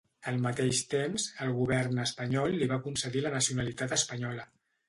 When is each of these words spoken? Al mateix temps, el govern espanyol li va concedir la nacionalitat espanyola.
Al 0.29 0.37
mateix 0.45 0.79
temps, 0.93 1.25
el 1.45 1.53
govern 1.59 2.01
espanyol 2.05 2.57
li 2.63 2.71
va 2.75 2.81
concedir 2.89 3.25
la 3.27 3.33
nacionalitat 3.39 3.99
espanyola. 4.01 4.53